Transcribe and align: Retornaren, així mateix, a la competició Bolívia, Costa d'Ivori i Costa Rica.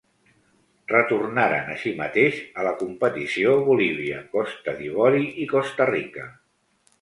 Retornaren, 0.91 1.67
així 1.73 1.91
mateix, 1.99 2.39
a 2.61 2.65
la 2.69 2.71
competició 2.79 3.53
Bolívia, 3.69 4.23
Costa 4.33 4.75
d'Ivori 4.81 5.23
i 5.45 5.47
Costa 5.55 5.89
Rica. 5.93 6.27